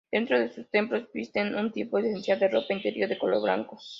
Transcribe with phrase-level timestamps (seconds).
[0.11, 3.77] Dentro de sus templos visten un tipo especial de ropa interior de color blanco.